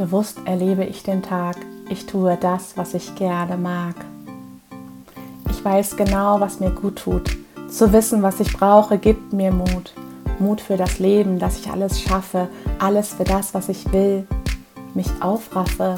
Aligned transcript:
Bewusst 0.00 0.38
erlebe 0.46 0.84
ich 0.84 1.02
den 1.02 1.20
Tag. 1.20 1.56
Ich 1.90 2.06
tue 2.06 2.38
das, 2.40 2.78
was 2.78 2.94
ich 2.94 3.16
gerne 3.16 3.58
mag. 3.58 3.94
Ich 5.50 5.62
weiß 5.62 5.98
genau, 5.98 6.40
was 6.40 6.58
mir 6.58 6.70
gut 6.70 6.96
tut. 6.96 7.36
Zu 7.68 7.92
wissen, 7.92 8.22
was 8.22 8.40
ich 8.40 8.50
brauche, 8.50 8.96
gibt 8.96 9.34
mir 9.34 9.52
Mut. 9.52 9.92
Mut 10.38 10.62
für 10.62 10.78
das 10.78 11.00
Leben, 11.00 11.38
dass 11.38 11.58
ich 11.58 11.70
alles 11.70 12.00
schaffe, 12.00 12.48
alles 12.78 13.12
für 13.12 13.24
das, 13.24 13.52
was 13.52 13.68
ich 13.68 13.92
will, 13.92 14.26
mich 14.94 15.10
aufraffe. 15.20 15.96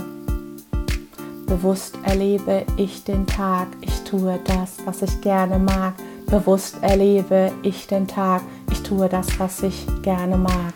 Bewusst 1.47 1.97
erlebe 2.03 2.65
ich 2.77 3.05
den 3.05 3.29
Tag, 3.29 3.69
ich 3.83 4.03
tue 4.03 4.41
das, 4.45 4.79
was 4.85 5.03
ich 5.03 5.21
gerne 5.21 5.61
mag. 5.61 5.95
Bewusst 6.27 6.75
erlebe 6.83 7.53
ich 7.63 7.87
den 7.87 8.09
Tag, 8.09 8.43
ich 8.69 8.83
tue 8.83 9.09
das, 9.09 9.39
was 9.39 9.63
ich 9.63 9.87
gerne 10.03 10.37
mag. 10.37 10.75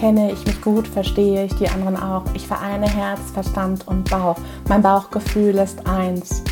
Kenne 0.00 0.32
ich 0.32 0.46
mich 0.46 0.62
gut, 0.62 0.88
verstehe 0.88 1.44
ich 1.44 1.54
die 1.56 1.68
anderen 1.68 1.94
auch. 1.94 2.24
Ich 2.32 2.46
vereine 2.46 2.88
Herz, 2.88 3.20
Verstand 3.34 3.86
und 3.86 4.08
Bauch. 4.08 4.36
Mein 4.66 4.80
Bauchgefühl 4.80 5.58
ist 5.58 5.86
eins 5.86 6.42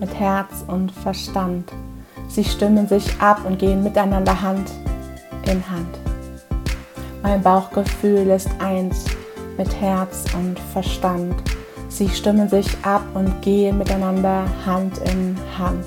mit 0.00 0.12
Herz 0.20 0.62
und 0.66 0.92
Verstand. 0.92 1.72
Sie 2.28 2.44
stimmen 2.44 2.86
sich 2.86 3.18
ab 3.18 3.40
und 3.46 3.58
gehen 3.58 3.82
miteinander 3.82 4.42
Hand 4.42 4.70
in 5.46 5.66
Hand. 5.70 5.98
Mein 7.22 7.42
Bauchgefühl 7.42 8.28
ist 8.28 8.50
eins 8.58 9.06
mit 9.56 9.80
Herz 9.80 10.26
und 10.34 10.58
Verstand. 10.58 11.36
Sie 11.88 12.10
stimmen 12.10 12.50
sich 12.50 12.68
ab 12.82 13.02
und 13.14 13.40
gehen 13.40 13.78
miteinander 13.78 14.44
Hand 14.66 14.98
in 14.98 15.38
Hand. 15.58 15.86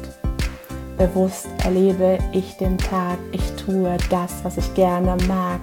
Bewusst 0.98 1.48
erlebe 1.64 2.18
ich 2.32 2.58
den 2.58 2.80
Tag, 2.80 3.20
ich 3.32 3.52
tue 3.56 3.98
das, 4.10 4.44
was 4.44 4.58
ich 4.58 4.74
gerne 4.74 5.16
mag. 5.28 5.62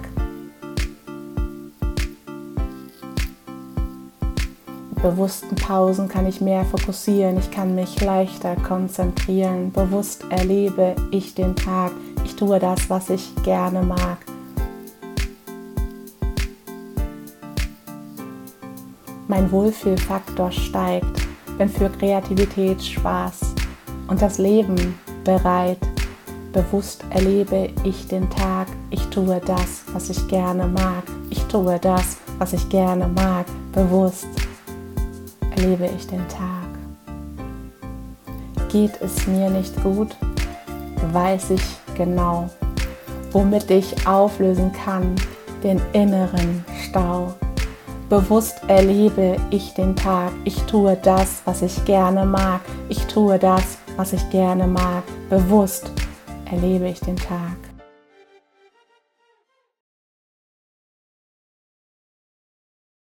Bewussten 5.01 5.55
Pausen 5.55 6.07
kann 6.07 6.27
ich 6.27 6.41
mehr 6.41 6.63
fokussieren, 6.63 7.37
ich 7.39 7.49
kann 7.49 7.73
mich 7.73 7.99
leichter 8.01 8.55
konzentrieren. 8.55 9.71
Bewusst 9.71 10.23
erlebe 10.29 10.95
ich 11.09 11.33
den 11.33 11.55
Tag, 11.55 11.91
ich 12.23 12.35
tue 12.35 12.59
das, 12.59 12.89
was 12.89 13.09
ich 13.09 13.33
gerne 13.43 13.81
mag. 13.81 14.17
Mein 19.27 19.51
Wohlfühlfaktor 19.51 20.51
steigt, 20.51 21.27
bin 21.57 21.69
für 21.69 21.89
Kreativität, 21.89 22.83
Spaß 22.83 23.55
und 24.07 24.21
das 24.21 24.37
Leben 24.37 24.99
bereit. 25.23 25.79
Bewusst 26.53 27.05
erlebe 27.11 27.69
ich 27.85 28.07
den 28.07 28.29
Tag, 28.29 28.67
ich 28.89 29.05
tue 29.07 29.41
das, 29.45 29.83
was 29.93 30.09
ich 30.09 30.27
gerne 30.27 30.67
mag. 30.67 31.03
Ich 31.29 31.41
tue 31.45 31.79
das, 31.79 32.17
was 32.39 32.51
ich 32.51 32.67
gerne 32.67 33.07
mag, 33.07 33.45
bewusst 33.71 34.27
erlebe 35.61 35.89
ich 35.95 36.07
den 36.07 36.27
Tag. 36.27 36.69
Geht 38.69 38.99
es 39.01 39.27
mir 39.27 39.49
nicht 39.49 39.75
gut, 39.83 40.15
weiß 41.11 41.51
ich 41.51 41.63
genau, 41.95 42.49
womit 43.31 43.69
ich 43.69 44.07
auflösen 44.07 44.71
kann 44.71 45.15
den 45.63 45.79
inneren 45.93 46.65
Stau. 46.83 47.35
Bewusst 48.09 48.61
erlebe 48.67 49.37
ich 49.51 49.73
den 49.75 49.95
Tag. 49.95 50.31
Ich 50.45 50.59
tue 50.63 50.97
das, 51.01 51.43
was 51.45 51.61
ich 51.61 51.85
gerne 51.85 52.25
mag. 52.25 52.61
Ich 52.89 53.05
tue 53.05 53.37
das, 53.37 53.77
was 53.95 54.13
ich 54.13 54.29
gerne 54.31 54.65
mag. 54.67 55.03
Bewusst 55.29 55.91
erlebe 56.51 56.87
ich 56.87 56.99
den 56.99 57.17
Tag. 57.17 57.70